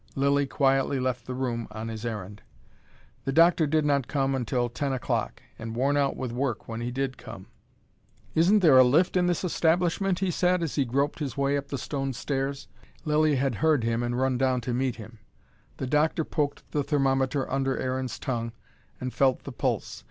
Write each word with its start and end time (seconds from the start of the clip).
Lilly 0.15 0.47
quietly 0.47 0.99
left 0.99 1.27
the 1.27 1.35
room 1.35 1.67
on 1.69 1.87
his 1.87 2.07
errand. 2.07 2.41
The 3.23 3.31
doctor 3.31 3.67
did 3.67 3.85
not 3.85 4.07
come 4.07 4.33
until 4.33 4.67
ten 4.67 4.93
o'clock: 4.93 5.43
and 5.59 5.75
worn 5.75 5.95
out 5.95 6.17
with 6.17 6.31
work 6.31 6.67
when 6.67 6.81
he 6.81 6.89
did 6.89 7.19
come. 7.19 7.45
"Isn't 8.33 8.61
there 8.61 8.79
a 8.79 8.83
lift 8.83 9.15
in 9.15 9.27
this 9.27 9.43
establishment?" 9.43 10.17
he 10.17 10.31
said, 10.31 10.63
as 10.63 10.73
he 10.73 10.85
groped 10.85 11.19
his 11.19 11.37
way 11.37 11.55
up 11.55 11.67
the 11.67 11.77
stone 11.77 12.13
stairs. 12.13 12.67
Lilly 13.05 13.35
had 13.35 13.53
heard 13.61 13.83
him, 13.83 14.01
and 14.01 14.17
run 14.17 14.39
down 14.39 14.59
to 14.61 14.73
meet 14.73 14.95
him. 14.95 15.19
The 15.77 15.85
doctor 15.85 16.23
poked 16.25 16.71
the 16.71 16.83
thermometer 16.83 17.47
under 17.51 17.77
Aaron's 17.77 18.17
tongue 18.17 18.53
and 18.99 19.13
felt 19.13 19.43
the 19.43 19.51
pulse. 19.51 19.99